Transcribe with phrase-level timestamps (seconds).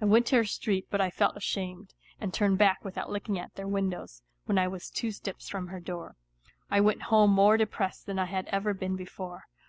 [0.00, 3.56] I went to her street, but I felt ashamed, and turned back without looking at
[3.56, 6.14] their windows, when I was two steps from her door.
[6.70, 9.48] I went home more depressed than I had ever been before.